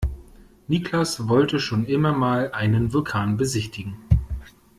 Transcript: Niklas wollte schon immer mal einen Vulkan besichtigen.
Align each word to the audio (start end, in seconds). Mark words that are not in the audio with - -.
Niklas 0.67 1.27
wollte 1.29 1.59
schon 1.59 1.85
immer 1.85 2.11
mal 2.11 2.51
einen 2.53 2.91
Vulkan 2.91 3.37
besichtigen. 3.37 3.97